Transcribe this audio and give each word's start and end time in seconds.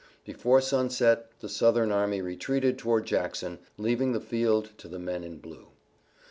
Before 0.25 0.61
sunset 0.61 1.29
the 1.41 1.47
Southern 1.47 1.91
army 1.91 2.23
retreated 2.23 2.79
toward 2.79 3.05
Jackson, 3.05 3.59
leaving 3.77 4.13
the 4.13 4.19
field 4.19 4.71
to 4.79 4.87
the 4.87 4.97
men 4.97 5.23
in 5.23 5.37
blue. 5.37 5.67